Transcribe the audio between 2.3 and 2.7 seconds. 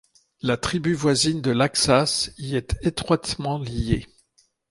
y